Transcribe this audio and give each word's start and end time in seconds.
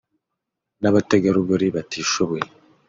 n’abategarugori 0.81 1.65
batishoboye 1.75 2.45